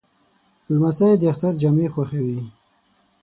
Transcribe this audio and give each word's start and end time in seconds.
لمسی 0.71 1.11
د 1.17 1.23
اختر 1.31 1.53
جامې 1.61 1.87
خوښوي. 1.93 2.39